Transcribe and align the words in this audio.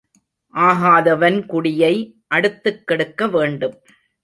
ஆகாதவன் 0.53 1.45
குடியை 1.45 1.93
அடுத்துக் 2.27 2.87
கெடுக்க 2.87 3.27
வேண்டும். 3.27 3.75